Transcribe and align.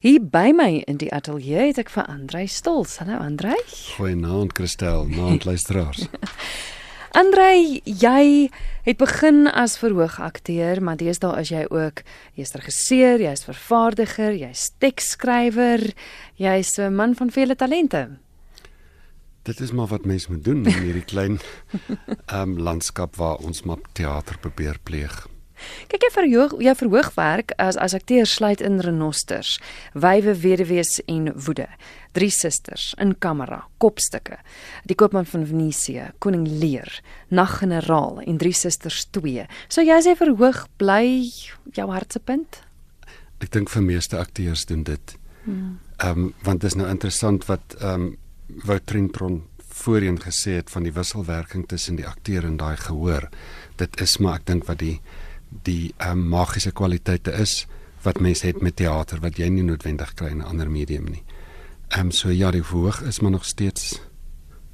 Hier 0.00 0.16
by 0.16 0.54
my 0.56 0.78
in 0.88 0.96
die 0.96 1.10
ateljee 1.12 1.66
het 1.74 1.78
ek 1.82 1.90
vir 1.92 2.06
Andrei 2.08 2.46
Stols. 2.48 2.94
Hallo 3.02 3.18
Andrei. 3.20 3.58
Goeienaand 3.98 4.54
Christel, 4.56 5.02
naand 5.12 5.44
luisteraars. 5.44 6.06
Andrei, 7.20 7.82
jy 7.84 8.48
het 8.86 8.96
begin 8.96 9.44
as 9.44 9.74
verhoogakteur, 9.76 10.80
maar 10.80 10.96
deesdae 10.96 11.42
is 11.42 11.52
jy 11.52 11.66
ook 11.68 12.00
jy's 12.32 12.56
regisseur, 12.56 13.20
jy's 13.20 13.44
vervaardiger, 13.44 14.32
jy's 14.40 14.70
teksskrywer, 14.80 15.84
jy's 16.40 16.78
'n 16.80 16.96
man 16.96 17.12
van 17.12 17.28
vele 17.28 17.52
talente. 17.52 18.06
Dit 19.44 19.60
is 19.60 19.72
maar 19.76 19.92
wat 19.92 20.08
mense 20.08 20.32
moet 20.32 20.44
doen 20.44 20.64
in 20.64 20.80
hierdie 20.80 21.04
klein 21.04 21.36
ehm 22.32 22.56
um, 22.56 22.56
landskap 22.56 23.20
waar 23.20 23.36
ons 23.44 23.68
maar 23.68 23.84
teater 23.92 24.40
probeer 24.40 24.80
pleeg. 24.80 25.28
Kyk 25.90 26.06
jy 26.06 26.10
verhoog 26.14 26.54
jou 26.62 26.74
verhoogwerk 26.82 27.54
as 27.58 27.78
as 27.80 27.94
akteur 27.96 28.28
sluit 28.28 28.60
in 28.64 28.80
renosters, 28.84 29.58
wywe 29.94 30.34
weduwees 30.42 31.00
en 31.06 31.30
woede, 31.34 31.68
drie 32.16 32.30
susters 32.30 32.94
in 33.00 33.14
kamera, 33.18 33.62
kopstukke, 33.82 34.40
die 34.88 34.96
koopman 34.98 35.28
van 35.30 35.46
Venesië, 35.46 36.10
koning 36.18 36.46
Lear, 36.48 36.90
naggeneraal 37.28 38.22
en 38.26 38.40
drie 38.40 38.54
susters 38.56 39.04
2. 39.16 39.46
So 39.68 39.84
jy 39.84 40.00
sê 40.04 40.16
verhoog 40.18 40.66
bly 40.80 41.30
jou 41.76 41.88
hartsepunt? 41.90 42.62
Ek 43.40 43.52
dink 43.54 43.70
vir 43.72 43.86
meeste 43.86 44.18
akteurs 44.20 44.66
doen 44.68 44.84
dit. 44.84 45.16
Hmm. 45.44 45.78
Ehm 46.00 46.26
um, 46.26 46.34
want 46.44 46.60
dit 46.60 46.70
is 46.72 46.76
nou 46.76 46.88
interessant 46.90 47.46
wat 47.48 47.78
ehm 47.80 48.10
um, 48.10 48.10
Woutrintron 48.66 49.44
voorheen 49.80 50.18
gesê 50.20 50.56
het 50.58 50.70
van 50.70 50.82
die 50.82 50.92
wisselwerking 50.92 51.68
tussen 51.68 51.96
die 51.96 52.06
akteur 52.06 52.44
en 52.44 52.56
daai 52.56 52.76
gehoor. 52.76 53.28
Dit 53.76 54.00
is 54.00 54.18
maar 54.18 54.40
ek 54.40 54.46
dink 54.50 54.66
wat 54.68 54.80
die 54.82 54.98
die 55.62 55.94
um, 55.98 56.28
magiese 56.28 56.70
kwaliteite 56.70 57.32
is 57.32 57.66
wat 58.02 58.20
mense 58.20 58.46
het 58.46 58.60
met 58.62 58.76
teater 58.76 59.20
wat 59.20 59.38
jy 59.38 59.50
nie 59.52 59.64
noodwendig 59.66 60.14
kry 60.14 60.30
in 60.30 60.38
'n 60.38 60.48
ander 60.48 60.70
medium 60.70 61.04
nie. 61.04 61.22
Ehm 61.88 62.06
um, 62.06 62.10
so 62.10 62.30
ja, 62.30 62.50
die 62.50 62.62
verhoog 62.62 63.02
is 63.02 63.20
maar 63.20 63.30
nog 63.30 63.44
steeds 63.44 64.00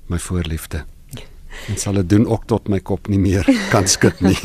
my 0.06 0.18
voorliefde. 0.18 0.84
En 1.68 1.78
sal 1.78 1.92
dit 1.92 2.08
doen 2.08 2.26
ook 2.26 2.44
tot 2.46 2.68
my 2.68 2.80
kop 2.80 3.08
nie 3.08 3.18
meer 3.18 3.44
kan 3.74 3.88
skud 3.88 4.20
nie. 4.20 4.38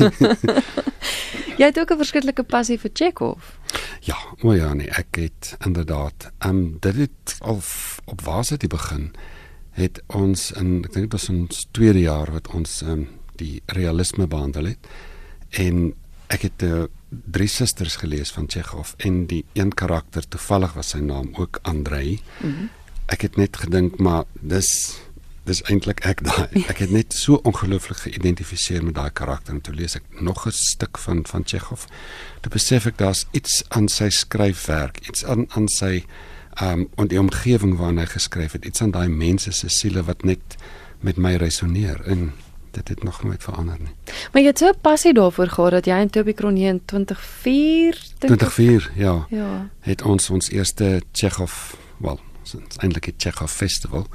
jy 1.60 1.64
het 1.68 1.78
ook 1.78 1.90
'n 1.92 1.96
verskriklike 1.96 2.42
passie 2.42 2.78
vir 2.78 2.90
Chekhov. 2.92 3.54
Ja, 4.00 4.16
o 4.42 4.52
ja 4.52 4.74
nee, 4.74 4.88
ek 4.90 5.16
het 5.16 5.56
inderdaad. 5.64 6.32
Ehm 6.38 6.56
um, 6.56 6.76
dit 6.80 6.96
het 6.96 7.36
al 7.38 7.60
op 8.04 8.20
waar 8.20 8.44
sit 8.44 8.60
die 8.60 8.68
begin 8.68 9.12
het 9.70 10.02
ons 10.06 10.50
in 10.52 10.84
ek 10.84 10.92
dink 10.92 11.10
dit 11.10 11.12
was 11.12 11.28
ons 11.28 11.66
tweede 11.70 12.00
jaar 12.00 12.32
wat 12.32 12.48
ons 12.48 12.82
ehm 12.82 12.90
um, 12.90 13.08
die 13.36 13.62
realisme 13.66 14.26
behandel 14.26 14.64
het 14.64 14.88
en 15.50 15.94
ek 16.32 16.46
het 16.48 16.64
uh, 16.66 16.84
drie 17.08 17.48
susters 17.50 17.98
gelees 18.00 18.32
van 18.32 18.48
Chekhov 18.48 18.94
en 19.04 19.26
die 19.30 19.44
een 19.52 19.72
karakter 19.76 20.24
toevallig 20.28 20.72
was 20.78 20.94
sy 20.94 21.00
naam 21.04 21.32
ook 21.36 21.58
Andrei. 21.62 22.20
Mm 22.40 22.54
-hmm. 22.54 22.68
Ek 23.06 23.20
het 23.20 23.36
net 23.36 23.56
gedink 23.56 23.98
maar 23.98 24.24
dis 24.40 24.98
dis 25.44 25.62
eintlik 25.62 26.04
ek 26.06 26.22
daai. 26.22 26.48
Ek 26.70 26.78
het 26.78 26.90
net 26.90 27.12
so 27.12 27.40
ongelooflik 27.42 27.98
geïdentifiseer 28.06 28.84
met 28.84 28.94
daai 28.94 29.10
karakter 29.10 29.54
en 29.54 29.60
toe 29.60 29.74
lees 29.74 29.96
ek 29.98 30.04
nog 30.20 30.46
'n 30.46 30.54
stuk 30.54 30.98
van 30.98 31.26
van 31.26 31.42
Chekhov. 31.44 31.86
Toe 32.40 32.52
besef 32.52 32.86
ek 32.86 32.98
daar's 32.98 33.26
iets 33.30 33.64
aan 33.68 33.88
sy 33.88 34.08
skryfwerk, 34.08 35.08
iets 35.08 35.24
aan 35.24 35.46
aan 35.50 35.68
sy 35.68 36.04
ehm 36.60 36.80
um, 36.80 36.88
en 36.96 37.08
die 37.08 37.20
omgewing 37.20 37.76
waarin 37.76 37.98
hy 37.98 38.06
geskryf 38.06 38.52
het, 38.52 38.64
iets 38.64 38.82
aan 38.82 38.90
daai 38.90 39.08
mense 39.08 39.52
se 39.52 39.68
siele 39.68 40.02
wat 40.02 40.22
net 40.24 40.56
met 41.00 41.16
my 41.16 41.34
resoneer 41.36 42.00
en 42.06 42.32
dit 42.74 42.88
het 42.88 43.02
nog 43.02 43.22
nooit 43.22 43.42
verander 43.42 43.76
nie. 43.78 43.94
Maar 44.32 44.42
jy 44.42 44.48
het 44.48 44.58
so 44.58 44.68
'n 44.68 44.80
passie 44.80 45.12
daarvoor 45.12 45.48
gehad 45.48 45.70
dat 45.70 45.84
jy 45.84 46.00
in 46.00 46.10
Toby 46.10 46.32
Kronje 46.32 46.68
in 46.68 46.82
2004 46.84 47.98
2004 48.18 48.90
ja. 48.94 49.26
Ja. 49.28 49.68
Het 49.80 50.02
ons 50.02 50.30
ons 50.30 50.50
eerste 50.50 51.02
Chekhov, 51.12 51.74
wel, 51.96 52.20
ons 52.40 52.76
eintlik 52.76 53.04
het 53.04 53.14
Chekhov 53.16 53.50
festival 53.50 54.06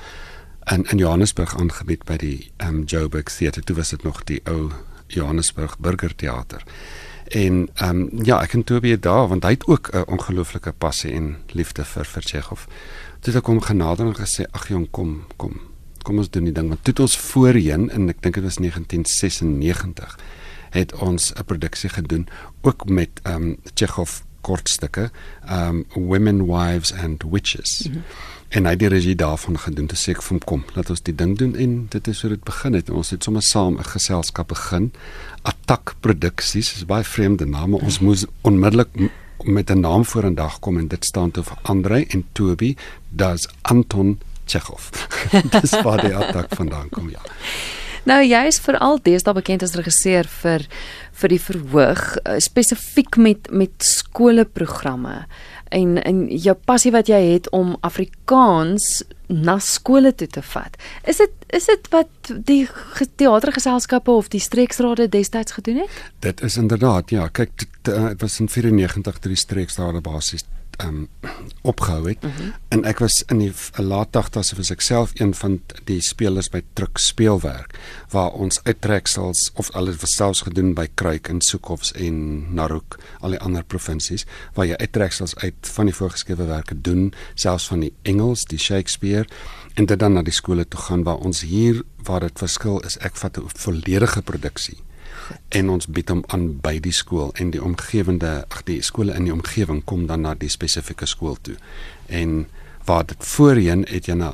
in 0.64 0.84
in 0.84 0.98
Johannesburg 0.98 1.58
aangebied 1.58 2.04
by 2.04 2.18
die 2.18 2.52
um 2.58 2.84
Joburg 2.84 3.32
Theatre. 3.32 3.64
Toe 3.64 3.76
was 3.76 3.90
dit 3.90 4.04
nog 4.04 4.24
die 4.24 4.42
ou 4.44 4.72
Johannesburg 5.08 5.80
Burger 5.80 6.16
Theater. 6.16 6.64
En 7.28 7.70
ehm 7.74 7.90
um, 7.90 8.10
ja, 8.24 8.42
ek 8.42 8.54
en 8.54 8.64
Toby 8.64 8.90
het 8.90 9.02
daar 9.02 9.28
want 9.28 9.44
hy 9.44 9.50
het 9.50 9.68
ook 9.68 9.90
'n 9.92 10.08
ongelooflike 10.08 10.72
passie 10.72 11.12
en 11.12 11.38
liefde 11.48 11.86
vir 11.86 12.06
vir 12.06 12.22
Chekhov. 12.22 12.66
Toe 13.20 13.34
het 13.34 13.36
ek 13.36 13.46
hom 13.46 13.62
genader 13.62 14.06
en 14.06 14.16
gesê: 14.16 14.46
"Ag 14.52 14.68
jong, 14.68 14.88
kom, 14.92 15.24
kom 15.36 15.60
kom 16.08 16.22
ons 16.24 16.32
doen 16.32 16.48
die 16.48 16.56
ding 16.56 16.72
want 16.72 16.84
toe 16.86 16.94
het 16.96 17.04
ons 17.04 17.18
voorheen 17.30 17.90
en 17.96 18.08
ek 18.14 18.24
dink 18.24 18.40
dit 18.40 18.48
was 18.48 18.62
1996 18.64 20.16
het 20.78 20.96
ons 21.10 21.34
'n 21.34 21.46
produksie 21.52 21.90
gedoen 21.90 22.28
ook 22.62 22.88
met 22.88 23.22
ehm 23.24 23.44
um, 23.44 23.58
Chekhov 23.74 24.22
kortstukke 24.42 25.10
um, 25.52 25.86
Women 25.94 26.46
Wives 26.48 26.94
and 26.94 27.24
Witches 27.32 27.84
mm 27.84 27.94
-hmm. 27.94 28.04
en 28.50 28.64
hy 28.64 28.72
het 28.72 28.80
die 28.80 28.94
regie 28.96 29.16
daarvan 29.16 29.60
gedoen 29.60 29.88
te 29.88 29.96
sê 29.96 30.16
ek 30.16 30.22
vir 30.24 30.36
hom 30.36 30.44
kom 30.46 30.64
laat 30.76 30.90
ons 30.90 31.04
die 31.04 31.16
ding 31.16 31.38
doen 31.38 31.56
en 31.56 31.86
dit 31.90 32.08
is 32.08 32.22
hoe 32.22 32.30
dit 32.30 32.44
begin 32.44 32.74
het 32.74 32.90
ons 32.90 33.10
het 33.10 33.24
sommer 33.24 33.42
saam 33.42 33.78
'n 33.78 33.84
geselskap 33.84 34.48
begin 34.48 34.92
Attack 35.42 35.96
Produksies 36.00 36.76
is 36.76 36.86
baie 36.86 37.04
vreemde 37.04 37.46
name 37.46 37.78
ons 37.78 38.00
moes 38.00 38.26
onmiddellik 38.42 39.12
met 39.44 39.70
'n 39.70 39.80
naam 39.80 40.06
voor 40.06 40.24
in 40.24 40.36
dag 40.36 40.60
kom 40.60 40.78
en 40.78 40.88
dit 40.88 41.06
staan 41.06 41.32
toe 41.32 41.44
vir 41.44 41.58
Andrei 41.62 42.06
en 42.08 42.26
Toby 42.32 42.76
das 43.10 43.48
Anton 43.62 44.20
Chekhov. 44.48 44.92
Dis 45.62 45.76
waar 45.84 46.02
die 46.04 46.16
attack 46.16 46.56
vandaan 46.56 46.90
kom, 46.94 47.12
ja. 47.12 47.24
Nou 48.08 48.22
jy 48.24 48.46
is 48.48 48.62
veral 48.64 49.02
deesdae 49.04 49.36
bekend 49.36 49.66
as 49.66 49.76
regisseur 49.76 50.28
vir 50.40 50.64
vir 51.18 51.34
die 51.34 51.42
verhoog 51.42 52.04
uh, 52.22 52.38
spesifiek 52.40 53.18
met 53.20 53.50
met 53.52 53.84
skoolprogramme 53.84 55.26
en 55.76 55.98
en 56.00 56.22
jou 56.32 56.56
passie 56.70 56.94
wat 56.96 57.12
jy 57.12 57.20
het 57.34 57.50
om 57.52 57.76
Afrikaans 57.84 59.04
na 59.28 59.58
skole 59.60 60.14
toe 60.16 60.30
te 60.32 60.42
vat. 60.54 60.78
Is 61.04 61.20
dit 61.20 61.34
is 61.58 61.68
dit 61.68 61.90
wat 61.92 62.32
die 62.48 62.62
teatergeselskappe 63.20 64.12
of 64.12 64.32
die 64.32 64.44
streeksrade 64.44 65.10
destyds 65.12 65.58
gedoen 65.58 65.84
het? 65.84 65.98
Dit 66.24 66.44
is 66.48 66.56
inderdaad 66.58 67.12
ja, 67.12 67.28
kyk 67.28 67.52
dit 67.60 67.92
uh, 67.92 68.14
was 68.20 68.40
in 68.40 68.48
94 68.48 69.20
drie 69.20 69.36
streeksrade 69.36 70.02
basies 70.02 70.48
um 70.84 71.10
opgehou 71.62 72.10
het. 72.10 72.22
Mm 72.22 72.32
-hmm. 72.38 72.54
En 72.68 72.84
ek 72.84 73.00
was 73.00 73.24
in 73.28 73.38
die 73.38 73.54
laat 73.76 74.08
80's 74.08 74.52
was 74.56 74.70
ek 74.72 74.82
self 74.82 75.12
een 75.14 75.34
van 75.34 75.62
die 75.84 76.02
spelers 76.02 76.50
by 76.50 76.62
Truk 76.74 76.98
speelwerk 76.98 77.80
waar 78.10 78.32
ons 78.32 78.64
uittreksels 78.64 79.52
of 79.54 79.72
alles 79.72 79.96
was 79.96 80.16
selfs 80.16 80.42
gedoen 80.42 80.74
by 80.74 80.88
Kruik 80.94 81.28
en 81.28 81.42
Soekhofs 81.42 81.92
en 81.92 82.46
Narok, 82.54 83.00
al 83.20 83.30
die 83.30 83.40
ander 83.40 83.64
provinsies 83.64 84.26
waar 84.54 84.66
jy 84.66 84.76
uittreksels 84.76 85.36
uit 85.36 85.56
van 85.62 85.86
die 85.86 85.96
voorgeskrewe 85.96 86.46
werke 86.46 86.82
doen, 86.82 87.14
selfs 87.34 87.68
van 87.68 87.80
die 87.80 87.94
Engels, 88.02 88.46
die 88.46 88.60
Shakespeare 88.60 89.28
en 89.74 89.86
dit 89.86 90.00
dan 90.00 90.14
na 90.14 90.22
die 90.22 90.34
skole 90.34 90.68
toe 90.68 90.80
gaan 90.80 91.04
waar 91.04 91.18
ons 91.18 91.42
hier 91.42 91.84
waar 92.04 92.20
dit 92.20 92.40
verskil 92.40 92.80
is 92.80 92.98
ek 92.98 93.16
vat 93.16 93.38
'n 93.38 93.50
volledige 93.56 94.22
produksie 94.22 94.87
en 95.50 95.70
ons 95.70 95.88
bied 95.88 96.10
hom 96.10 96.24
aan 96.28 96.60
by 96.64 96.80
die 96.80 96.92
skool 96.92 97.32
en 97.36 97.52
die 97.52 97.64
omgewende 97.64 98.46
ag 98.50 98.64
die 98.64 98.82
skole 98.82 99.16
in 99.16 99.28
die 99.28 99.34
omgewing 99.34 99.84
kom 99.84 100.08
dan 100.08 100.22
na 100.22 100.34
die 100.36 100.50
spesifieke 100.50 101.06
skool 101.06 101.38
toe. 101.42 101.56
En 102.08 102.48
waar 102.86 103.06
dit 103.06 103.26
voorheen 103.36 103.86
het 103.88 104.08
jy 104.08 104.16
na 104.16 104.34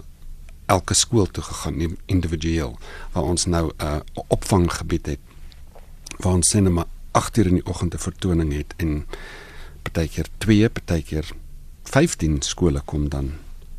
elke 0.66 0.94
skool 0.94 1.26
toe 1.26 1.44
gegaan 1.44 1.98
individueel 2.06 2.78
waar 3.14 3.24
ons 3.24 3.46
nou 3.46 3.72
'n 3.78 3.86
uh, 3.86 4.00
opvanggebied 4.28 5.06
het 5.06 5.20
waar 6.18 6.34
ons 6.34 6.50
sien 6.50 6.74
maar 6.74 6.90
8 7.12 7.38
uur 7.38 7.48
in 7.48 7.60
die 7.60 7.66
oggend 7.66 7.94
'n 7.94 7.98
vertoning 7.98 8.54
het 8.54 8.74
en 8.78 9.06
partykeer 9.82 10.28
2 10.38 10.70
partykeer 10.70 11.26
15 11.84 12.42
skole 12.42 12.82
kom 12.86 13.10
dan 13.10 13.32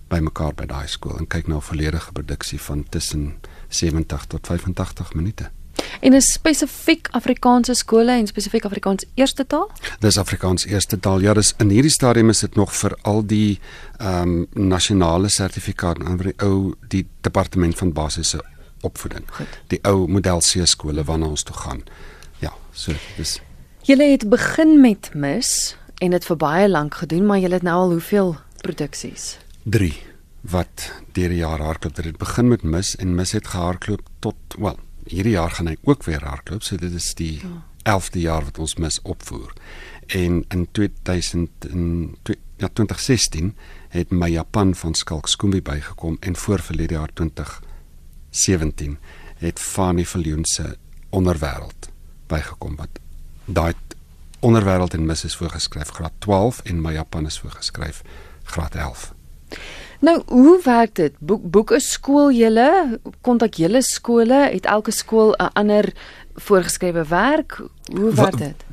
bymekaar 0.08 0.54
by 0.54 0.66
daai 0.66 0.88
skool 0.88 1.18
en 1.18 1.26
kyk 1.26 1.46
na 1.46 1.56
'n 1.56 1.68
volledige 1.70 2.12
produksie 2.12 2.60
van 2.60 2.84
tussen 2.88 3.34
70 3.68 4.24
tot 4.26 4.46
85 4.46 5.14
minute. 5.14 5.50
En 6.00 6.12
is 6.12 6.32
spesifiek 6.32 7.08
Afrikaanse 7.16 7.74
skole 7.74 8.12
en 8.12 8.26
spesifiek 8.26 8.64
Afrikaans 8.64 9.04
eerste 9.14 9.46
taal? 9.46 9.70
Dis 10.00 10.18
Afrikaans 10.18 10.66
eerste 10.66 10.98
taal. 11.00 11.20
Ja, 11.24 11.34
dis 11.34 11.54
in 11.58 11.70
hierdie 11.72 11.92
stadium 11.92 12.28
is 12.28 12.42
dit 12.44 12.54
nog 12.54 12.74
vir 12.76 12.96
al 13.02 13.24
die 13.26 13.58
ehm 13.98 14.34
um, 14.34 14.68
nasionale 14.68 15.28
sertifikaat 15.28 16.02
aan 16.04 16.18
die 16.20 16.34
ou 16.42 16.74
die 16.88 17.06
departement 17.20 17.78
van 17.78 17.92
basiese 17.92 18.42
opvoeding. 18.84 19.24
Goed. 19.30 19.58
Die 19.72 19.80
ou 19.82 20.06
model 20.08 20.40
C 20.44 20.66
skole 20.68 21.04
waarna 21.04 21.26
ons 21.32 21.42
toe 21.42 21.56
gaan. 21.56 21.82
Ja, 22.42 22.52
so 22.72 22.92
dis 23.16 23.40
Julle 23.84 24.04
het 24.08 24.28
begin 24.28 24.80
met 24.80 25.10
mis 25.12 25.76
en 26.00 26.10
dit 26.10 26.24
vir 26.24 26.36
baie 26.36 26.68
lank 26.68 26.94
gedoen, 26.94 27.26
maar 27.26 27.38
julle 27.38 27.58
het 27.60 27.66
nou 27.66 27.74
al 27.76 27.90
hoeveel 27.90 28.36
produksies? 28.62 29.36
3 29.64 29.92
wat 30.40 30.90
deur 31.16 31.28
die 31.32 31.40
jaar 31.40 31.60
hardloop. 31.60 31.96
Dit 31.96 32.16
begin 32.20 32.48
met 32.48 32.62
mis 32.62 32.96
en 32.96 33.14
mis 33.14 33.32
het 33.32 33.46
gehardloop 33.52 34.08
tot 34.24 34.56
wel 34.58 34.78
hierdie 35.06 35.36
jaar 35.36 35.50
gaan 35.50 35.66
hy 35.66 35.76
ook 35.84 36.04
weer 36.04 36.24
hardloop. 36.24 36.62
So 36.62 36.76
dit 36.76 36.92
is 36.92 37.14
die 37.14 37.40
ja. 37.42 37.62
11de 37.84 38.20
jaar 38.20 38.44
wat 38.44 38.58
ons 38.58 38.74
mis 38.80 39.02
opvoer. 39.02 39.52
En 40.06 40.44
in 40.48 40.68
2000 40.72 41.50
in 41.68 42.16
ja 42.56 42.68
2016 42.68 43.56
het 43.88 44.10
my 44.10 44.28
Japan 44.30 44.74
van 44.74 44.94
Skalk 44.94 45.28
Skumbi 45.28 45.62
bygekom 45.62 46.16
en 46.20 46.36
voor 46.36 46.60
verlede 46.60 46.94
jaar 46.94 47.10
2017 47.12 48.98
het 49.36 49.58
Fani 49.58 50.06
Viljoen 50.06 50.44
se 50.44 50.76
onderwêreld 51.10 51.88
bygekom 52.26 52.76
wat 52.76 53.00
daai 53.44 53.74
onderwêreld 54.40 54.94
en 54.94 55.06
mis 55.06 55.24
is 55.24 55.36
voorgeskryf 55.36 55.88
graad 55.88 56.12
12 56.18 56.60
en 56.64 56.80
my 56.80 56.92
Japan 56.92 57.26
is 57.26 57.38
voorgeskryf 57.38 58.02
graad 58.42 58.74
11. 58.74 59.12
Nou, 60.00 60.22
hoe 60.26 60.60
werk 60.64 60.94
dit? 60.94 61.12
Boek 61.18 61.42
boek 61.50 61.72
'n 61.72 61.80
skool 61.80 62.32
julle, 62.32 63.00
kontak 63.20 63.54
julle 63.54 63.82
skole, 63.82 64.48
het 64.52 64.66
elke 64.66 64.90
skool 64.90 65.34
'n 65.38 65.50
ander 65.52 65.92
voorgeskrewe 66.34 67.04
werk? 67.08 67.60
Hoe 67.92 68.14
werk 68.14 68.38
dit? 68.38 68.64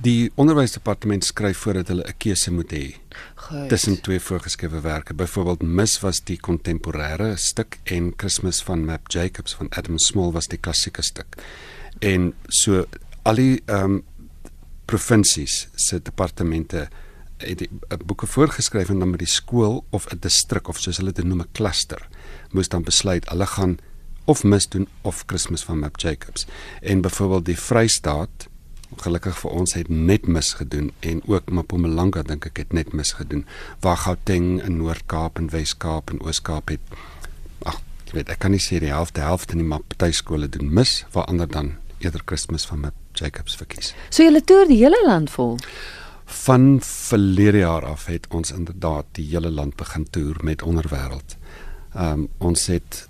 Die 0.00 0.32
onderwysdepartement 0.34 1.24
skryf 1.24 1.58
voordat 1.58 1.88
hulle 1.88 2.04
'n 2.06 2.16
keuse 2.16 2.52
moet 2.52 2.72
hê 2.72 2.94
tussen 3.68 4.00
twee 4.00 4.20
voorgeskrewe 4.20 4.80
werke. 4.80 5.14
Byvoorbeeld 5.14 5.62
Mis 5.62 6.00
was 6.00 6.24
die 6.24 6.38
kontemporêre 6.40 7.36
stuk 7.36 7.78
en 7.84 8.12
Christmas 8.16 8.62
van 8.62 8.84
Map 8.84 9.10
Jacobs 9.10 9.54
van 9.54 9.66
Adam 9.70 9.98
Small 9.98 10.32
was 10.32 10.48
die 10.48 10.58
klassieke 10.58 11.02
stuk. 11.02 11.36
En 11.98 12.34
so 12.48 12.84
al 13.22 13.34
die 13.34 13.62
ehm 13.66 13.84
um, 13.84 14.02
provinsies 14.84 15.68
se 15.74 16.02
departemente 16.02 16.88
het 17.42 17.58
die 17.58 17.70
uh, 17.70 17.98
boeke 18.04 18.26
voorgeskryf 18.26 18.88
en 18.88 18.98
dan 18.98 19.10
met 19.10 19.22
die 19.22 19.30
skool 19.30 19.84
of 19.90 20.06
'n 20.12 20.18
distrik 20.20 20.68
of 20.68 20.78
soos 20.80 20.96
hulle 20.96 21.12
dit 21.12 21.24
noem 21.24 21.40
'n 21.40 21.52
cluster 21.52 22.08
moes 22.50 22.68
dan 22.68 22.82
besluit 22.82 23.28
hulle 23.28 23.46
gaan 23.46 23.78
of 24.24 24.44
mis 24.44 24.68
doen 24.68 24.88
of 25.02 25.26
Kersfees 25.26 25.62
van 25.62 25.78
Map 25.78 25.98
Jacobs. 25.98 26.46
En 26.80 27.00
byvoorbeeld 27.00 27.44
die 27.44 27.58
Vrystaat 27.58 28.48
gelukkig 28.96 29.38
vir 29.38 29.50
ons 29.50 29.72
het 29.72 29.88
net 29.88 30.26
mis 30.26 30.52
gedoen 30.52 30.90
en 31.00 31.22
ook 31.26 31.50
Mpumalanga 31.50 32.22
dink 32.28 32.46
ek 32.50 32.60
het 32.60 32.72
net 32.76 32.92
mis 32.92 33.14
gedoen 33.16 33.46
waar 33.80 33.96
Gauteng 33.96 34.60
in 34.62 34.76
Noord-Kaap 34.76 35.40
en 35.40 35.48
Wes-Kaap 35.48 36.12
en 36.12 36.20
Oos-Kaap 36.20 36.74
het 36.74 36.96
ag 37.64 37.80
jy 38.10 38.18
weet 38.18 38.34
ek 38.34 38.42
kan 38.44 38.52
nie 38.52 38.60
sê 38.60 38.82
die 38.84 38.92
helfte 38.92 39.24
helfte 39.24 39.56
nie 39.56 39.64
maar 39.64 39.80
party 39.88 40.12
skole 40.12 40.48
doen 40.48 40.68
mis 40.68 41.06
waar 41.16 41.24
ander 41.32 41.48
dan 41.48 41.72
eerder 42.04 42.20
Kersfees 42.24 42.68
van 42.68 42.84
Map 42.84 42.94
Jacobs 43.16 43.56
verkies. 43.56 43.94
So 44.10 44.26
julle 44.26 44.44
toer 44.44 44.68
die 44.68 44.80
hele 44.82 45.00
land 45.06 45.32
vol. 45.32 45.58
Van 46.32 46.78
verlede 46.82 47.58
jaar 47.58 47.84
af 47.86 48.06
het 48.08 48.26
ons 48.28 48.50
inderdaad 48.50 49.04
die 49.18 49.26
hele 49.30 49.50
land 49.50 49.76
begin 49.76 50.06
toer 50.10 50.38
met 50.42 50.62
onderwêreld. 50.62 51.36
Ehm 51.94 52.12
um, 52.12 52.28
ons 52.38 52.66
het 52.66 53.08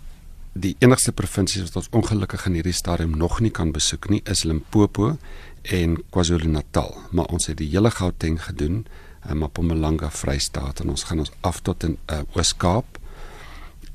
die 0.53 0.75
enigste 0.79 1.13
provinsies 1.13 1.63
wat 1.63 1.77
ons 1.77 1.89
ongelukkig 1.91 2.47
in 2.47 2.59
hierdie 2.59 2.77
stadium 2.77 3.17
nog 3.17 3.41
nie 3.41 3.51
kan 3.51 3.73
besoek 3.73 4.09
nie 4.09 4.21
is 4.25 4.43
Limpopo 4.45 5.17
en 5.63 5.97
KwaZulu-Natal, 6.11 6.97
maar 7.11 7.31
ons 7.33 7.47
het 7.47 7.57
die 7.57 7.71
hele 7.71 7.91
Gauteng 7.91 8.43
gedoen, 8.43 8.85
en 9.23 9.39
Mpumalanga, 9.39 10.11
Vrystaat 10.11 10.81
en 10.81 10.91
ons 10.91 11.05
gaan 11.05 11.23
ons 11.23 11.33
af 11.41 11.61
tot 11.61 11.85
in 11.87 11.97
uh, 12.11 12.23
Oos-Kaap 12.35 12.99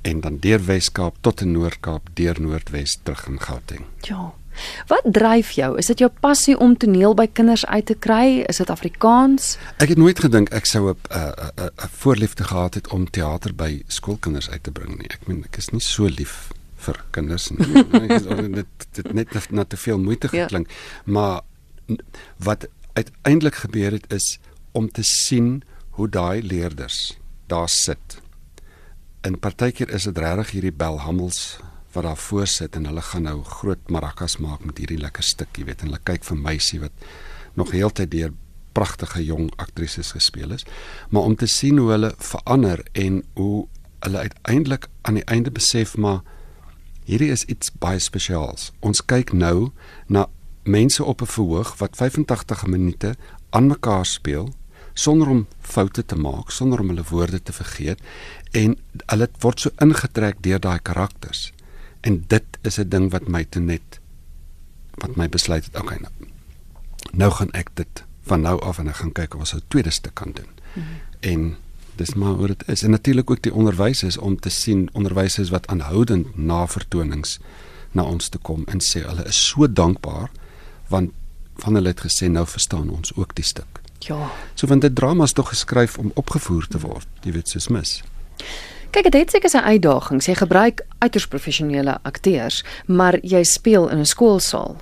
en 0.08 0.22
dan 0.24 0.40
deur 0.40 0.62
Wes-Kaap 0.64 1.18
tot 1.22 1.42
in 1.44 1.52
Noord-Kaap, 1.52 2.14
deur 2.16 2.40
Noordwes 2.42 3.00
terug 3.04 3.26
in 3.28 3.42
Gauteng. 3.44 3.84
Ja. 4.08 4.32
Wat 4.88 5.04
dryf 5.04 5.52
jou? 5.52 5.78
Is 5.78 5.86
dit 5.86 6.00
jou 6.00 6.12
passie 6.20 6.58
om 6.60 6.78
toneel 6.78 7.14
by 7.14 7.28
kinders 7.28 7.66
uit 7.66 7.86
te 7.86 7.96
kry? 7.96 8.44
Is 8.48 8.58
dit 8.58 8.70
Afrikaans? 8.70 9.58
Ek 9.78 9.90
het 9.94 9.98
nooit 9.98 10.20
gedink 10.20 10.50
ek 10.50 10.66
sou 10.66 10.90
'n 10.90 10.96
'n 10.96 11.70
'n 11.70 11.90
voorliefde 12.04 12.44
gehad 12.44 12.74
het 12.74 12.88
om 12.88 13.10
teater 13.10 13.56
by 13.56 13.84
skoolkinders 13.88 14.50
uit 14.50 14.64
te 14.64 14.72
bring 14.72 14.98
nie. 14.98 15.10
Ek 15.10 15.28
meen 15.28 15.44
ek 15.44 15.58
is 15.58 15.70
nie 15.70 15.82
so 15.82 16.06
lief 16.06 16.50
vir 16.78 17.04
kinders 17.12 17.50
nie. 17.50 17.84
dit 18.60 18.88
dit 18.92 19.14
net 19.14 19.52
na 19.52 19.64
te 19.64 19.78
veel 19.78 20.00
moeite 20.00 20.28
geklink. 20.28 20.68
Ja. 20.70 21.04
Maar 21.04 21.42
wat 22.38 22.68
uiteindelik 22.94 23.56
gebeur 23.56 23.92
het 23.92 24.14
is 24.14 24.40
om 24.72 24.92
te 24.92 25.04
sien 25.04 25.64
hoe 25.90 26.10
daai 26.10 26.42
leerders 26.44 27.18
daar 27.48 27.70
sit. 27.70 28.22
In 29.22 29.40
partykeer 29.40 29.90
is 29.90 30.04
dit 30.04 30.18
regtig 30.18 30.52
hierdie 30.52 30.74
belhammels 30.74 31.60
wat 31.98 32.06
daar 32.06 32.20
voor 32.28 32.48
sit 32.48 32.76
en 32.78 32.86
hulle 32.86 33.02
gaan 33.02 33.26
nou 33.26 33.40
groot 33.44 33.90
maracas 33.90 34.38
maak 34.44 34.66
met 34.66 34.78
hierdie 34.78 35.00
lekker 35.02 35.26
stuk, 35.26 35.58
jy 35.58 35.66
weet, 35.66 35.82
en 35.82 35.90
hulle 35.90 36.04
kyk 36.06 36.28
vir 36.28 36.38
meisie 36.38 36.80
wat 36.84 37.08
nog 37.58 37.74
heeltyd 37.74 38.12
deur 38.14 38.36
pragtige 38.78 39.24
jong 39.26 39.50
aktrises 39.58 40.14
gespeel 40.14 40.54
is, 40.54 40.66
maar 41.10 41.26
om 41.26 41.36
te 41.36 41.50
sien 41.50 41.80
hoe 41.82 41.90
hulle 41.96 42.14
verander 42.22 42.84
en 42.94 43.24
hoe 43.40 43.66
hulle 44.06 44.28
uiteindelik 44.28 44.86
aan 45.02 45.18
die 45.18 45.26
einde 45.26 45.52
besef 45.52 45.96
maar 45.98 46.22
hierdie 47.08 47.32
is 47.34 47.48
iets 47.50 47.74
baie 47.74 48.00
spesiaals. 48.04 48.72
Ons 48.86 49.02
kyk 49.02 49.34
nou 49.34 49.72
na 50.08 50.28
mense 50.64 51.04
op 51.04 51.22
'n 51.22 51.34
verhoog 51.34 51.78
wat 51.82 51.96
85 51.96 52.68
minute 52.68 53.16
aan 53.50 53.68
mekaar 53.68 54.06
speel 54.06 54.54
sonder 54.94 55.28
om 55.28 55.48
foute 55.62 56.06
te 56.06 56.16
maak, 56.16 56.52
sonder 56.52 56.80
om 56.80 56.88
hulle 56.88 57.04
woorde 57.10 57.44
te 57.44 57.54
vergeet 57.54 58.02
en 58.52 58.78
hulle 59.06 59.30
word 59.40 59.60
so 59.60 59.70
ingetrek 59.82 60.42
deur 60.42 60.60
daai 60.60 60.80
karakters. 60.80 61.52
En 62.02 62.24
dit 62.28 62.44
is 62.62 62.78
'n 62.80 62.90
ding 62.90 63.12
wat 63.12 63.28
my 63.28 63.44
toe 63.44 63.62
net 63.62 64.00
wat 64.98 65.16
my 65.16 65.30
besluit 65.30 65.66
het, 65.66 65.80
okay 65.80 65.98
nou. 65.98 66.14
Nou 67.12 67.32
gaan 67.32 67.52
ek 67.52 67.70
dit 67.74 68.04
van 68.22 68.42
nou 68.42 68.62
af 68.62 68.78
en 68.78 68.88
ek 68.88 68.96
gaan 68.96 69.12
kyk 69.12 69.34
of 69.34 69.40
ons 69.40 69.54
'n 69.54 69.62
tweede 69.68 69.90
stuk 69.90 70.14
kan 70.14 70.32
doen. 70.32 70.50
Mm 70.74 70.84
-hmm. 70.84 71.00
En 71.20 71.58
dis 71.96 72.14
maar 72.14 72.34
hoe 72.34 72.48
dit 72.48 72.68
is. 72.68 72.84
En 72.84 72.90
natuurlik 72.90 73.32
ook 73.32 73.42
die 73.42 73.54
onderwysers 73.54 74.18
om 74.18 74.40
te 74.40 74.50
sien 74.50 74.90
onderwysers 74.92 75.50
wat 75.50 75.68
aanhoudend 75.68 76.38
na 76.38 76.68
vertonings 76.68 77.40
na 77.92 78.04
ons 78.04 78.30
toe 78.30 78.42
kom 78.42 78.64
en 78.66 78.82
sê 78.84 79.02
hulle 79.06 79.26
is 79.26 79.48
so 79.48 79.72
dankbaar 79.72 80.32
want 80.88 81.12
van 81.58 81.74
hulle 81.74 81.88
het 81.88 82.02
gesê 82.06 82.30
nou 82.30 82.46
verstaan 82.48 82.90
ons 82.90 83.16
ook 83.16 83.36
die 83.36 83.46
stuk. 83.46 83.82
Ja. 84.00 84.30
So 84.54 84.68
want 84.68 84.82
dit 84.82 84.96
drama 84.96 85.24
is 85.24 85.32
tog 85.32 85.50
geskryf 85.50 85.98
om 85.98 86.12
opgevoer 86.14 86.68
te 86.68 86.80
word, 86.80 87.08
jy 87.22 87.32
weet 87.32 87.50
soos 87.50 87.68
mis. 87.68 88.04
Kyk, 88.92 89.12
dit 89.12 89.14
het 89.14 89.32
seker 89.32 89.50
sy 89.50 89.58
uitdagings. 89.58 90.26
Jy 90.26 90.36
gebruik 90.40 90.86
uiters 91.00 91.28
professionele 91.28 91.98
akteurs, 92.08 92.64
maar 92.86 93.20
jy 93.22 93.44
speel 93.44 93.90
in 93.90 94.00
'n 94.00 94.06
skoolsaal. 94.06 94.78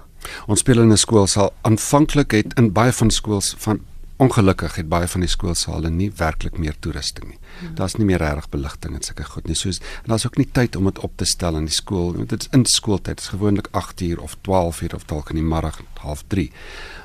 Ons 0.47 0.59
speel 0.59 0.81
in 0.81 0.91
'n 0.91 0.97
skoolsaal. 0.97 1.53
Aanvanklik 1.62 2.31
het 2.31 2.53
in 2.53 2.71
baie 2.71 2.91
van 2.91 3.12
skools 3.12 3.56
van 3.57 3.79
ongelukkig 4.17 4.75
het 4.75 4.88
baie 4.89 5.07
van 5.07 5.23
die 5.25 5.29
skoolsale 5.29 5.89
nie 5.89 6.12
werklik 6.15 6.57
meer 6.57 6.75
toerusting 6.79 7.27
nie. 7.27 7.39
Hmm. 7.59 7.75
Daar's 7.75 7.95
nie 8.00 8.06
meer 8.06 8.21
regtig 8.23 8.50
beligting 8.50 8.95
en 8.95 9.01
sulke 9.01 9.23
goed 9.23 9.47
nie. 9.47 9.56
Soos 9.56 9.79
en 9.79 10.13
daar's 10.13 10.25
ook 10.25 10.38
nie 10.38 10.47
tyd 10.51 10.75
om 10.75 10.88
dit 10.88 11.00
op 11.00 11.12
te 11.19 11.25
stel 11.25 11.57
in 11.59 11.67
die 11.67 11.75
skool. 11.75 12.13
Dit 12.25 12.41
is 12.41 12.47
in 12.51 12.65
skooltyd. 12.65 13.17
Dit 13.17 13.25
is 13.25 13.33
gewoonlik 13.33 13.67
8 13.71 14.01
uur 14.01 14.21
of 14.21 14.38
12 14.41 14.81
uur 14.81 14.95
of 14.95 15.03
dalk 15.06 15.29
in 15.29 15.35
die 15.35 15.44
middag 15.44 15.81
0.30. 16.06 16.47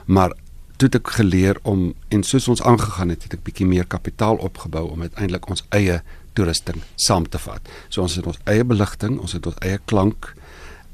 Maar 0.06 0.36
toe 0.76 0.88
het 0.88 0.94
ek 0.94 1.10
geleer 1.18 1.58
om 1.62 1.90
en 2.08 2.22
soos 2.22 2.48
ons 2.48 2.62
aangegaan 2.62 3.10
het, 3.12 3.26
het 3.26 3.34
ek 3.36 3.42
bietjie 3.44 3.66
meer 3.68 3.86
kapitaal 3.86 4.38
opgebou 4.40 4.86
om 4.90 5.02
uiteindelik 5.02 5.48
ons 5.50 5.64
eie 5.76 6.00
toerusting 6.32 6.82
saam 6.96 7.28
te 7.28 7.38
vat. 7.38 7.60
So 7.88 8.02
ons 8.02 8.16
het 8.16 8.26
ons 8.26 8.40
eie 8.44 8.64
beligting, 8.64 9.18
ons 9.20 9.32
het 9.32 9.46
ons 9.46 9.60
eie 9.64 9.78
klank. 9.84 10.34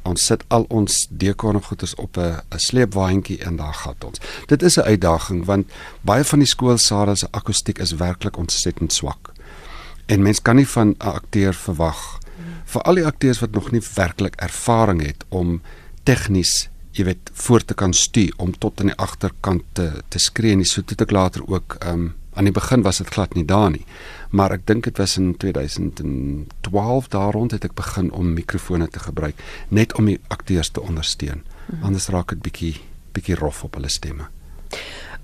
Ons 0.07 0.27
sit 0.27 0.45
al 0.55 0.67
ons 0.71 1.07
dekorne 1.11 1.61
goeders 1.63 1.95
op 1.95 2.17
'n 2.17 2.41
'n 2.55 2.59
sleepwaandjie 2.59 3.39
en 3.45 3.57
daar 3.57 3.75
gaan 3.75 3.95
ons. 4.05 4.21
Dit 4.47 4.63
is 4.63 4.77
'n 4.77 4.89
uitdaging 4.93 5.45
want 5.45 5.71
baie 6.01 6.25
van 6.25 6.39
die 6.39 6.49
skoolsale 6.49 7.17
se 7.17 7.29
akoestiek 7.31 7.79
is 7.79 7.93
werklik 7.93 8.37
ontsettend 8.37 8.93
swak. 8.93 9.33
En 10.07 10.23
mens 10.23 10.43
kan 10.43 10.57
nie 10.57 10.69
van 10.69 10.89
'n 10.89 10.97
akteur 10.99 11.55
verwag 11.55 12.19
vir 12.65 12.83
al 12.83 12.95
die 12.95 13.07
akteurs 13.07 13.41
wat 13.41 13.51
nog 13.51 13.71
nie 13.71 13.83
werklik 13.95 14.35
ervaring 14.43 15.03
het 15.07 15.25
om 15.29 15.61
tegnies 16.05 16.69
jy 16.97 17.05
weet 17.11 17.31
voor 17.33 17.65
te 17.65 17.75
kan 17.75 17.93
stuur 17.95 18.33
om 18.43 18.55
tot 18.59 18.81
aan 18.81 18.93
die 18.93 19.01
agterkant 19.03 19.65
te 19.79 19.91
te 20.09 20.23
skree 20.23 20.57
en 20.57 20.65
so 20.65 20.83
toe 20.83 20.97
ek 21.05 21.13
later 21.15 21.45
ook 21.47 21.79
ehm 21.81 22.07
um, 22.07 22.15
aan 22.37 22.45
die 22.45 22.53
begin 22.53 22.83
was 22.83 22.99
dit 23.03 23.09
glad 23.09 23.35
nie 23.35 23.45
daar 23.45 23.71
nie 23.71 23.85
maar 24.31 24.53
ek 24.57 24.67
dink 24.67 24.85
dit 24.89 24.99
was 24.99 25.17
in 25.21 25.35
2012 25.37 27.09
daar 27.09 27.33
rond 27.33 27.55
het 27.55 27.65
ek 27.65 27.77
begin 27.79 28.11
om 28.13 28.35
mikrofone 28.35 28.89
te 28.89 29.01
gebruik 29.03 29.41
net 29.69 29.95
om 29.95 30.11
die 30.11 30.21
akteurs 30.29 30.69
te 30.69 30.81
ondersteun. 30.81 31.43
Mm 31.43 31.75
-hmm. 31.75 31.85
Anders 31.85 32.09
raak 32.09 32.29
dit 32.29 32.43
bietjie 32.43 32.77
bietjie 33.13 33.35
rof 33.35 33.65
op 33.65 33.75
hulle 33.75 33.89
stemme. 33.89 34.29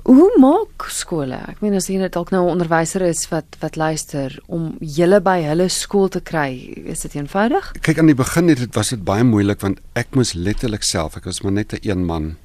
Hoe 0.02 0.38
maak 0.38 0.88
skole? 0.88 1.37
Ek 1.49 1.61
meen 1.61 1.75
as 1.75 1.87
jy 1.87 2.09
dalk 2.09 2.31
nou 2.31 2.47
'n 2.47 2.50
onderwyser 2.50 3.02
is 3.02 3.28
wat 3.28 3.45
wat 3.61 3.76
luister 3.76 4.42
om 4.47 4.76
julle 4.81 5.21
by 5.21 5.42
hulle 5.42 5.69
skool 5.69 6.09
te 6.09 6.21
kry, 6.21 6.83
is 6.85 7.00
dit 7.00 7.14
eenvoudig? 7.14 7.73
Kyk 7.81 7.99
aan 7.99 8.07
die 8.07 8.14
begin 8.14 8.49
het 8.49 8.59
dit 8.59 8.75
was 8.75 8.88
dit 8.88 9.04
baie 9.04 9.25
moeilik 9.25 9.61
want 9.61 9.78
ek 9.92 10.14
moes 10.14 10.33
letterlik 10.33 10.83
self, 10.83 11.16
ek 11.16 11.25
was 11.25 11.42
maar 11.42 11.52
net 11.52 11.73
'n 11.73 11.88
een 11.88 12.04
man 12.04 12.37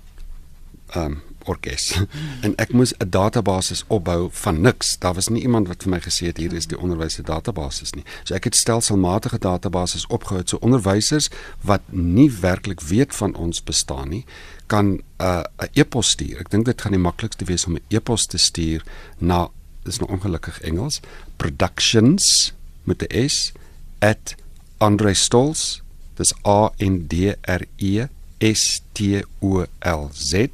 ehm 0.93 1.05
um, 1.05 1.21
orkes. 1.47 1.89
en 2.45 2.53
ek 2.61 2.73
moes 2.75 2.93
'n 2.97 3.09
database 3.09 3.83
opbou 3.87 4.29
van 4.31 4.61
niks. 4.61 4.97
Daar 4.99 5.13
was 5.13 5.29
nie 5.29 5.41
iemand 5.41 5.67
wat 5.67 5.83
vir 5.83 5.91
my 5.91 5.99
gesê 5.99 6.27
het 6.31 6.37
hier 6.37 6.53
is 6.53 6.67
die 6.67 6.79
onderwys 6.79 7.13
se 7.13 7.23
database 7.23 7.95
nie. 7.95 8.05
So 8.23 8.35
ek 8.35 8.43
het 8.43 8.55
stelselmatige 8.55 9.39
databases 9.39 10.07
opgehou 10.07 10.43
so 10.45 10.57
onderwysers 10.61 11.29
wat 11.61 11.81
nie 11.91 12.31
werklik 12.31 12.81
weet 12.81 13.15
van 13.15 13.35
ons 13.35 13.63
bestaan 13.63 14.09
nie 14.09 14.25
kan 14.67 15.01
uh, 15.21 15.43
'n 15.57 15.69
e-pos 15.73 16.09
stuur. 16.09 16.39
Ek 16.39 16.49
dink 16.49 16.65
dit 16.65 16.81
gaan 16.81 16.91
die 16.91 17.01
maklikste 17.01 17.45
wees 17.45 17.65
om 17.65 17.75
'n 17.75 17.83
e-pos 17.89 18.25
te 18.25 18.37
stuur 18.37 18.83
na 19.17 19.49
dis 19.83 19.99
nou 19.99 20.11
ongelukkig 20.11 20.59
Engels 20.61 20.99
productions 21.37 22.53
met 22.83 23.03
'n 23.03 23.29
s 23.29 23.53
at 23.99 24.35
Andre 24.77 25.13
Stols 25.13 25.81
dis 26.15 26.33
a 26.45 26.71
n 26.77 27.07
d 27.07 27.35
r 27.41 27.63
e 27.77 28.07
s 28.39 28.81
t 28.93 29.23
o 29.41 29.65
l 29.81 30.09
z 30.13 30.49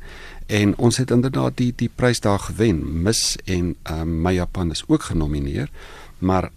En 0.48 0.78
ons 0.78 0.98
het 0.98 1.12
inderdaad 1.12 1.58
die 1.58 1.74
die 1.76 1.90
prys 1.96 2.20
daar 2.20 2.40
gewen. 2.40 3.04
Mis 3.04 3.38
en 3.46 3.76
ehm 3.84 4.02
um, 4.02 4.22
My 4.22 4.34
Japan 4.34 4.72
is 4.72 4.84
ook 4.88 5.04
genomineer, 5.12 5.70
maar 6.18 6.50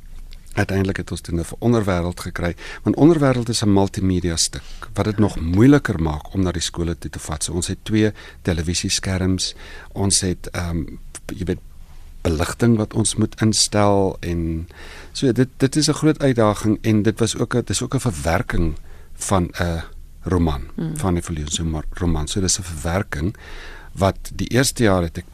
uiteindelik 0.53 0.97
het 0.97 1.11
ons 1.11 1.23
dit 1.23 1.35
nou 1.35 1.45
vir 1.49 1.59
onderwêreld 1.65 2.21
gekry 2.21 2.51
want 2.85 2.97
onderwêreld 2.97 3.49
is 3.49 3.63
'n 3.65 3.73
multimedia 3.73 4.37
stuk 4.37 4.89
wat 4.95 5.05
dit 5.05 5.19
nog 5.19 5.41
moeiliker 5.41 6.03
maak 6.03 6.35
om 6.35 6.43
na 6.43 6.53
die 6.53 6.61
skole 6.61 6.99
toe 6.99 7.11
te 7.11 7.19
vat. 7.19 7.45
So 7.45 7.53
ons 7.53 7.67
het 7.67 7.79
twee 7.83 8.13
televisieskerms, 8.43 9.55
ons 9.93 10.21
het 10.21 10.47
ehm 10.51 10.77
um, 10.77 10.99
jy 11.27 11.45
weet 11.45 11.72
beligting 12.23 12.77
wat 12.77 12.95
ons 12.95 13.15
moet 13.19 13.35
instel 13.41 14.17
en 14.21 14.69
so 15.13 15.33
dit 15.33 15.49
dit 15.57 15.77
is 15.77 15.89
'n 15.89 16.01
groot 16.01 16.23
uitdaging 16.23 16.79
en 16.83 17.03
dit 17.03 17.19
was 17.19 17.37
ook 17.37 17.55
'n 17.55 17.63
dis 17.65 17.83
ook 17.83 17.95
'n 17.95 18.01
verwerking 18.01 18.75
van 19.15 19.51
'n 19.61 19.83
roman 20.23 20.63
hmm. 20.75 20.97
van 20.97 21.17
'n 21.17 21.23
verleensomar 21.23 21.85
roman. 21.91 22.29
So 22.29 22.41
dis 22.41 22.59
'n 22.59 22.63
verwerking 22.63 23.37
wat 23.93 24.31
die 24.35 24.49
eerste 24.49 24.83
jaar 24.83 25.03
het 25.03 25.19
ek 25.19 25.25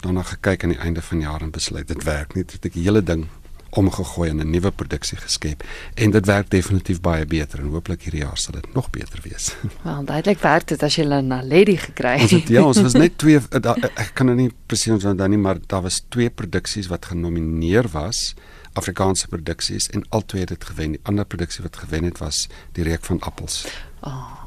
daarna 0.00 0.22
gekyk 0.22 0.62
aan 0.62 0.74
die 0.74 0.78
einde 0.78 1.02
van 1.02 1.18
die 1.18 1.26
jaar 1.26 1.42
en 1.42 1.50
besluit 1.50 1.88
dit 1.88 2.02
werk 2.02 2.34
nie. 2.34 2.44
Dit 2.44 2.52
het 2.52 2.64
ek 2.64 2.72
die 2.72 2.82
hele 2.82 3.02
ding 3.02 3.26
omgegooi 3.70 4.28
en 4.30 4.40
'n 4.40 4.50
nuwe 4.50 4.70
produksie 4.70 5.18
geskep 5.18 5.62
en 5.94 6.10
dit 6.10 6.26
werk 6.26 6.50
definitief 6.50 7.00
baie 7.00 7.26
beter 7.26 7.58
en 7.58 7.68
hooplik 7.68 8.02
hierdie 8.02 8.22
jaar 8.22 8.38
sal 8.38 8.54
dit 8.54 8.74
nog 8.74 8.90
beter 8.90 9.20
wees. 9.22 9.54
Wel, 9.82 10.04
duidelik 10.04 10.38
werk 10.38 10.66
dit 10.68 10.82
as 10.82 10.96
jy 10.96 11.04
na 11.04 11.42
Lady 11.42 11.76
gekry 11.76 12.18
het. 12.18 12.32
Ons 12.32 12.48
ja, 12.48 12.62
ons 12.62 12.80
was 12.80 12.92
net 12.92 13.18
twee 13.18 13.38
eh, 13.38 13.60
da, 13.60 13.74
eh, 13.74 13.90
ek 13.94 14.14
kan 14.14 14.26
nou 14.26 14.36
nie 14.36 14.50
presies 14.66 14.92
onthou 14.92 15.14
dan 15.14 15.30
nie, 15.30 15.38
maar 15.38 15.58
daar 15.66 15.82
was 15.82 16.02
twee 16.08 16.30
produksies 16.30 16.86
wat 16.86 17.06
genomineer 17.06 17.88
was. 17.92 18.34
Afrikaanse 18.72 19.28
produksies 19.28 19.88
en 19.88 20.04
albei 20.08 20.40
het 20.40 20.48
dit 20.48 20.64
gewen. 20.64 20.90
Die 20.90 21.00
ander 21.02 21.24
produksie 21.24 21.62
wat 21.62 21.76
gewen 21.76 22.04
het 22.04 22.18
was 22.18 22.48
Die 22.72 22.84
reuk 22.84 23.04
van 23.04 23.20
appels. 23.20 23.64
Oh. 24.00 24.45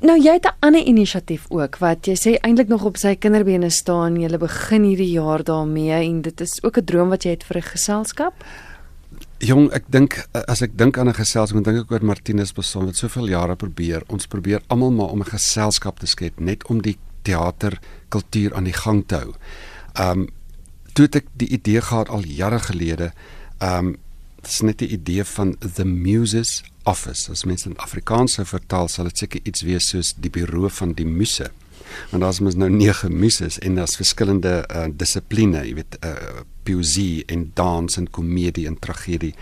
Nou 0.00 0.16
jy 0.16 0.32
het 0.32 0.46
'n 0.46 0.56
ander 0.60 0.82
inisiatief 0.82 1.46
ook 1.48 1.78
wat 1.78 2.06
jy 2.06 2.14
sê 2.14 2.38
eintlik 2.40 2.68
nog 2.68 2.84
op 2.84 2.96
sy 2.96 3.14
kinderbene 3.14 3.70
staan. 3.70 4.20
Jy 4.20 4.38
begin 4.38 4.82
hierdie 4.82 5.10
jaar 5.12 5.42
daarmee 5.44 5.92
en 5.92 6.22
dit 6.22 6.40
is 6.40 6.62
ook 6.62 6.76
'n 6.78 6.84
droom 6.84 7.08
wat 7.08 7.22
jy 7.22 7.30
het 7.30 7.44
vir 7.44 7.56
'n 7.56 7.62
geselskap. 7.62 8.34
Jong, 9.38 9.70
ek 9.72 9.84
dink 9.88 10.28
as 10.46 10.62
ek 10.62 10.76
dink 10.78 10.98
aan 10.98 11.08
'n 11.08 11.14
geselskap, 11.14 11.64
dink 11.64 11.78
ek 11.78 11.90
oor 11.90 12.04
Martinus 12.04 12.52
Beson 12.52 12.84
wat 12.84 12.96
soveel 12.96 13.28
jare 13.28 13.56
probeer. 13.56 14.02
Ons 14.08 14.26
probeer 14.26 14.60
almal 14.68 14.90
maar 14.90 15.08
om 15.08 15.20
'n 15.20 15.32
geselskap 15.32 15.98
te 15.98 16.06
skep 16.06 16.40
net 16.40 16.66
om 16.68 16.82
die 16.82 16.98
teater 17.22 17.78
kultuur 18.08 18.54
aan 18.54 18.64
die 18.64 18.76
gang 18.76 19.04
te 19.06 19.14
hou. 19.14 19.34
Um 20.00 20.28
toe 20.92 21.04
het 21.04 21.14
ek 21.14 21.26
die 21.38 21.48
idee 21.48 21.80
gehad 21.80 22.08
al 22.08 22.24
jare 22.26 22.58
gelede. 22.58 23.12
Um 23.58 23.96
dit 24.40 24.50
is 24.50 24.60
net 24.60 24.78
die 24.78 24.88
idee 24.96 25.24
van 25.24 25.56
the 25.74 25.84
muses 25.84 26.62
office. 26.88 27.30
As 27.30 27.44
mense 27.44 27.68
in 27.68 27.78
Afrikaans 27.78 28.38
sou 28.38 28.46
vertaal, 28.48 28.88
sal 28.88 29.10
dit 29.10 29.24
seker 29.24 29.40
iets 29.44 29.64
wees 29.66 29.90
soos 29.92 30.14
die 30.16 30.32
bureau 30.32 30.70
van 30.72 30.94
die 30.96 31.06
muse. 31.06 31.50
Want 32.10 32.22
daar's 32.22 32.40
mos 32.40 32.56
nou 32.56 32.70
9 32.70 33.10
muses 33.12 33.58
en 33.58 33.76
daar's 33.80 33.98
verskillende 33.98 34.60
uh, 34.70 34.86
dissipline, 34.94 35.64
jy 35.66 35.74
weet, 35.80 35.98
uh, 36.06 36.44
poesie 36.64 37.24
en 37.26 37.48
dans 37.58 37.98
en 37.98 38.10
komedie 38.10 38.66
en 38.70 38.78
tragedie. 38.78 39.34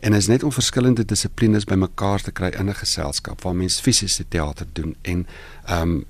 En 0.00 0.16
is 0.16 0.30
net 0.32 0.42
om 0.42 0.52
verskillende 0.52 1.04
dissiplines 1.04 1.68
bymekaar 1.68 2.24
te 2.24 2.32
kry 2.32 2.54
in 2.56 2.70
'n 2.70 2.80
geselskap 2.80 3.42
waar 3.42 3.56
mense 3.56 3.82
fisiese 3.82 4.24
teater 4.28 4.66
doen 4.72 4.96
en 5.02 5.26
ehm 5.66 5.82
um, 5.82 6.04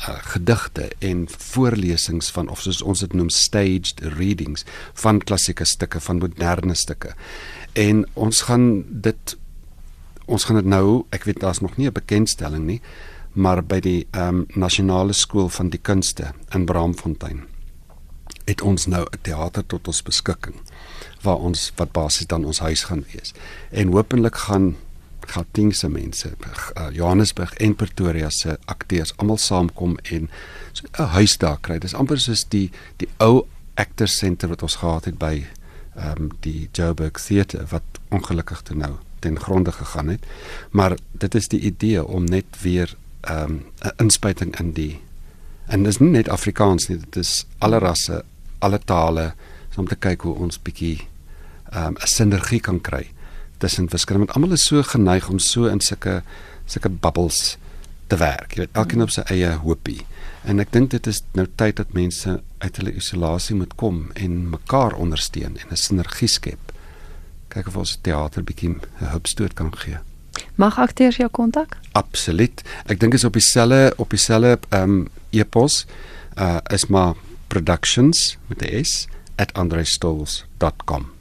uh, 0.00 0.18
gedigte 0.32 0.90
en 0.98 1.26
voorlesings 1.28 2.30
van 2.30 2.48
of 2.48 2.60
soos 2.60 2.82
ons 2.82 3.00
dit 3.00 3.12
noem 3.12 3.28
staged 3.28 4.00
readings 4.00 4.64
van 4.94 5.18
klassieke 5.18 5.64
stukke 5.64 6.00
van 6.00 6.18
moderne 6.18 6.74
stukke. 6.74 7.14
En 7.72 8.06
ons 8.14 8.42
gaan 8.42 8.84
dit 8.88 9.36
ons 10.26 10.44
gaan 10.44 10.56
dit 10.56 10.66
nou, 10.66 11.04
ek 11.14 11.24
weet 11.24 11.40
daar's 11.40 11.60
nog 11.60 11.76
nie 11.76 11.86
'n 11.86 11.92
bekendstelling 11.92 12.64
nie, 12.66 12.80
maar 13.32 13.62
by 13.64 13.80
die 13.80 14.06
ehm 14.10 14.28
um, 14.28 14.46
nasionale 14.54 15.12
skool 15.12 15.48
van 15.48 15.68
die 15.70 15.80
kunste 15.80 16.32
in 16.54 16.64
Braamfontein 16.64 17.44
het 18.46 18.62
ons 18.62 18.86
nou 18.86 19.04
'n 19.04 19.18
teater 19.22 19.66
tot 19.66 19.86
ons 19.86 20.02
beskikking 20.02 20.54
waar 21.22 21.36
ons 21.36 21.72
wat 21.76 21.92
basies 21.92 22.26
dan 22.26 22.44
ons 22.44 22.58
huis 22.58 22.84
gaan 22.84 23.04
wees. 23.12 23.34
En 23.70 23.92
hopelik 23.92 24.36
gaan 24.36 24.76
Gautengse 25.26 25.88
mense, 25.88 26.30
uh, 26.46 26.86
Johannesburg 26.92 27.54
en 27.54 27.74
Pretoria 27.74 28.30
se 28.30 28.58
akteurs 28.64 29.12
almal 29.16 29.38
saamkom 29.38 29.98
en 30.02 30.28
so 30.72 30.86
'n 30.98 31.08
huis 31.16 31.36
daar 31.38 31.58
kry. 31.60 31.78
Dis 31.78 31.94
amper 31.94 32.18
soos 32.18 32.44
die 32.48 32.70
die 32.96 33.08
ou 33.18 33.46
Actors 33.74 34.16
Centre 34.18 34.48
wat 34.48 34.62
ons 34.62 34.76
gehad 34.76 35.04
het 35.04 35.18
by 35.18 35.46
ehm 35.96 36.22
um, 36.22 36.30
die 36.40 36.68
Joburg 36.72 37.20
Theatre 37.20 37.64
wat 37.70 37.82
ongelukkig 38.08 38.62
toe 38.62 38.76
nou 38.76 38.92
ten 39.18 39.38
gronde 39.40 39.72
gegaan 39.72 40.08
het. 40.08 40.26
Maar 40.70 40.96
dit 41.12 41.34
is 41.34 41.48
die 41.48 41.60
idee 41.60 42.04
om 42.04 42.24
net 42.24 42.44
weer 42.62 42.96
ehm 43.20 43.42
um, 43.42 43.64
'n 43.82 43.92
inspuiting 43.96 44.58
in 44.60 44.72
die 44.72 45.00
en 45.66 45.82
dis 45.82 45.98
nie 45.98 46.10
net 46.10 46.28
Afrikaans 46.28 46.88
nie, 46.88 46.98
dit 46.98 47.16
is 47.16 47.46
alle 47.58 47.78
rasse, 47.78 48.24
alle 48.58 48.78
tale 48.78 49.34
om 49.76 49.88
te 49.88 49.96
kyk 49.96 50.20
hoe 50.20 50.34
ons 50.34 50.62
bietjie 50.62 51.08
ehm 51.72 51.86
um, 51.86 51.96
'n 52.02 52.06
sinergie 52.06 52.60
kan 52.60 52.80
kry 52.80 53.10
tussen 53.58 53.88
verskillende. 53.88 54.32
Almal 54.32 54.52
is 54.52 54.66
so 54.66 54.82
geneig 54.82 55.28
om 55.28 55.38
so 55.38 55.66
in 55.66 55.80
sulke 55.80 56.22
sulke 56.66 56.88
bubbles 56.88 57.56
te 58.06 58.16
werk. 58.16 58.54
Jy 58.54 58.64
weet, 58.64 58.74
elkeen 58.74 59.02
op 59.02 59.10
sy 59.10 59.22
eie 59.30 59.52
hoopie. 59.62 60.02
En 60.44 60.60
ek 60.62 60.72
dink 60.72 60.90
dit 60.90 61.06
is 61.06 61.22
nou 61.34 61.46
tyd 61.58 61.76
dat 61.76 61.92
mense 61.92 62.40
uit 62.58 62.76
hulle 62.76 62.94
isolasie 62.94 63.56
moet 63.56 63.74
kom 63.74 64.10
en 64.14 64.50
mekaar 64.50 64.94
ondersteun 64.94 65.56
en 65.56 65.70
'n 65.70 65.76
sinergie 65.76 66.28
skep 66.28 66.72
kyk 67.56 67.70
of 67.72 67.80
ons 67.80 67.96
teater 68.04 68.44
bietjie 68.44 68.74
'n 68.74 69.10
hupstoot 69.14 69.54
kan 69.54 69.72
gee. 69.82 69.98
Mag 70.54 70.78
akteurs 70.78 71.16
jou 71.16 71.28
kontak? 71.28 71.78
Absoluut. 71.92 72.62
Ek 72.86 73.00
dink 73.00 73.14
is 73.14 73.24
op 73.24 73.32
dieselfde 73.32 73.92
op 73.96 74.10
dieselfde 74.10 74.58
ehm 74.68 74.82
um, 74.82 75.08
e-pos 75.30 75.86
uh 76.38 76.58
is 76.72 76.86
maar 76.86 77.14
productions 77.48 78.36
met 78.48 78.62
'n 78.62 78.84
s 78.84 79.06
@andrestols.com. 79.52 81.15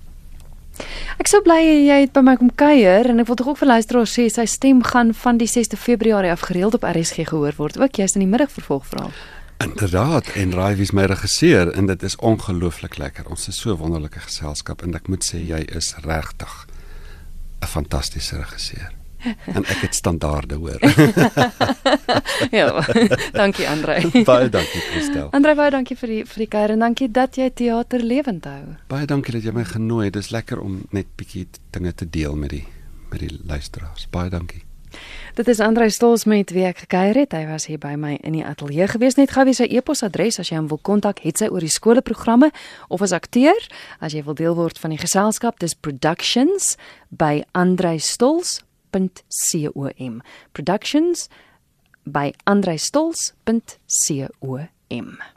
Ek 1.22 1.28
sou 1.32 1.42
bly 1.46 1.62
jy 1.64 2.02
het 2.04 2.14
by 2.16 2.22
my 2.26 2.36
kom 2.40 2.52
kuier 2.56 3.08
en 3.10 3.20
ek 3.24 3.30
wil 3.30 3.38
tog 3.40 3.48
ook 3.54 3.62
vir 3.62 3.72
luisteraars 3.76 4.18
sê 4.18 4.28
sy 4.30 4.46
stem 4.46 4.84
gaan 4.84 5.14
van 5.14 5.38
die 5.38 5.48
6de 5.48 5.80
Februarie 5.80 6.32
af 6.32 6.46
gereeld 6.50 6.76
op 6.76 6.84
RSG 6.84 7.30
gehoor 7.32 7.56
word. 7.58 7.80
Ook 7.80 7.96
jy's 8.02 8.16
in 8.16 8.26
die 8.26 8.30
middag 8.30 8.52
vervolg 8.52 8.86
verhaal. 8.92 9.14
Inderdaad, 9.64 10.28
en 10.36 10.52
Raai 10.52 10.82
is 10.84 10.92
my 10.92 11.06
regisseur 11.08 11.72
en 11.72 11.88
dit 11.88 12.04
is 12.04 12.18
ongelooflik 12.20 12.98
lekker. 12.98 13.30
Ons 13.32 13.48
is 13.48 13.60
so 13.60 13.78
wonderlike 13.80 14.20
geselskap 14.20 14.84
en 14.84 14.98
ek 15.00 15.08
moet 15.08 15.24
sê 15.24 15.40
jy 15.40 15.64
is 15.72 15.96
regtig 16.04 16.68
'n 17.62 17.68
fantastiese 17.68 18.36
regisseur. 18.38 18.92
En 19.46 19.64
ek 19.64 19.86
het 19.86 19.96
standaarde 19.96 20.56
hoor. 20.56 20.80
ja. 22.60 22.86
Dankie 23.32 23.68
Andre. 23.70 23.98
baie 24.32 24.50
dankie 24.50 24.82
Christel. 24.92 25.28
Andre, 25.32 25.56
baie 25.56 25.74
dankie 25.74 25.98
vir 25.98 26.14
die 26.14 26.22
vir 26.30 26.46
die 26.46 26.50
kuier 26.58 26.76
en 26.76 26.86
dankie 26.86 27.10
dat 27.12 27.40
jy 27.40 27.50
teater 27.54 28.04
lewend 28.04 28.46
hou. 28.50 28.76
Baie 28.92 29.10
dankie 29.10 29.38
dat 29.38 29.48
jy 29.48 29.56
my 29.56 29.66
genooi 29.70 30.06
het. 30.08 30.16
Dit 30.20 30.28
is 30.28 30.32
lekker 30.36 30.62
om 30.62 30.84
net 30.96 31.10
bietjie 31.18 31.48
dinge 31.76 31.94
te 31.94 32.10
deel 32.10 32.38
met 32.40 32.54
die 32.56 32.66
met 33.12 33.22
die 33.22 33.36
luisteraars. 33.48 34.08
Baie 34.12 34.30
dankie. 34.30 34.64
Dit 35.36 35.48
is 35.52 35.60
Andrei 35.60 35.90
Stols 35.90 36.24
met 36.26 36.52
wie 36.56 36.64
ek 36.68 36.86
gekuier 36.86 37.18
het. 37.20 37.34
Hy 37.36 37.44
was 37.50 37.68
hier 37.68 37.80
by 37.82 37.96
my 38.00 38.16
in 38.24 38.38
die 38.38 38.46
ateljee 38.46 38.88
gewees. 38.94 39.18
Net 39.20 39.34
gou 39.36 39.44
wie 39.48 39.56
sy 39.56 39.68
e-posadres 39.68 40.40
as 40.40 40.52
jy 40.52 40.60
hom 40.60 40.70
wil 40.72 40.80
kontak, 40.80 41.20
het 41.26 41.42
sy 41.42 41.50
oor 41.52 41.64
die 41.64 41.72
skoolprogramme 41.72 42.52
of 42.88 43.04
as 43.04 43.16
akteur. 43.16 43.68
As 44.00 44.16
jy 44.16 44.24
wil 44.24 44.38
deel 44.40 44.56
word 44.56 44.80
van 44.80 44.96
die 44.96 45.02
geselskap, 45.02 45.60
dis 45.60 45.76
productions 45.76 46.76
by 47.12 47.44
andreistols.com. 47.52 48.66
Productions 50.54 51.30
by 52.06 52.34
andreistols.com. 52.48 55.35